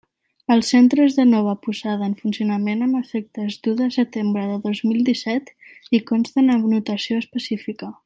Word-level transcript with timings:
Els 0.53 0.69
centres 0.73 1.17
de 1.19 1.25
nova 1.33 1.53
posada 1.65 2.07
en 2.07 2.15
funcionament 2.21 2.81
amb 2.87 2.99
efectes 3.01 3.59
d'u 3.67 3.75
de 3.83 3.91
setembre 3.99 4.49
de 4.55 4.59
dos 4.67 4.83
mil 4.89 5.07
disset 5.13 5.55
hi 5.99 6.05
consten 6.13 6.55
amb 6.57 6.71
anotació 6.73 7.25
específica. 7.27 7.97